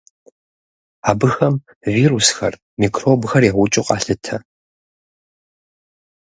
[1.09, 1.55] Абыхэм
[1.93, 4.35] вирусхэр, микробхэр яукӏыу къалъытэ.